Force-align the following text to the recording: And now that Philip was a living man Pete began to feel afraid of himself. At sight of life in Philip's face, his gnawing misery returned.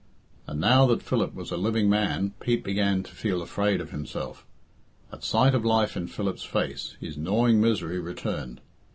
And 0.47 0.59
now 0.59 0.87
that 0.87 1.03
Philip 1.03 1.35
was 1.35 1.51
a 1.51 1.57
living 1.57 1.87
man 1.87 2.33
Pete 2.39 2.63
began 2.63 3.03
to 3.03 3.11
feel 3.11 3.39
afraid 3.43 3.79
of 3.79 3.91
himself. 3.91 4.47
At 5.13 5.23
sight 5.23 5.53
of 5.53 5.63
life 5.63 5.95
in 5.95 6.07
Philip's 6.07 6.41
face, 6.43 6.97
his 6.99 7.17
gnawing 7.19 7.61
misery 7.61 7.99
returned. 7.99 8.61